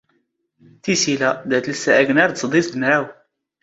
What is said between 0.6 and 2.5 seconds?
ⵜⵉⵙⵉⵍⴰ, ⴷⴰ ⵜⵍⵙⵙⴰ ⴰⴳⵏⴰⵔ ⴷ